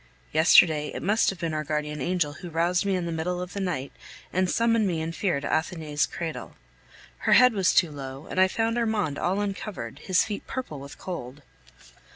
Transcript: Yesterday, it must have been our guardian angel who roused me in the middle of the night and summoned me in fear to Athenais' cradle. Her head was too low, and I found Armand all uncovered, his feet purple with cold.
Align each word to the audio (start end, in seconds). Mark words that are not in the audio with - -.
Yesterday, 0.33 0.87
it 0.95 1.03
must 1.03 1.29
have 1.29 1.37
been 1.37 1.53
our 1.53 1.63
guardian 1.63 2.01
angel 2.01 2.33
who 2.41 2.49
roused 2.49 2.85
me 2.87 2.95
in 2.95 3.05
the 3.05 3.11
middle 3.11 3.39
of 3.39 3.53
the 3.53 3.59
night 3.59 3.91
and 4.33 4.49
summoned 4.49 4.87
me 4.87 4.99
in 4.99 5.11
fear 5.11 5.39
to 5.39 5.47
Athenais' 5.47 6.07
cradle. 6.07 6.55
Her 7.19 7.33
head 7.33 7.53
was 7.53 7.71
too 7.71 7.91
low, 7.91 8.25
and 8.25 8.41
I 8.41 8.47
found 8.47 8.79
Armand 8.79 9.19
all 9.19 9.39
uncovered, 9.39 9.99
his 9.99 10.23
feet 10.25 10.47
purple 10.47 10.79
with 10.79 10.97
cold. 10.97 11.43